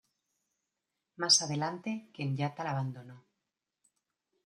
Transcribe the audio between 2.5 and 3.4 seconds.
la abandonó.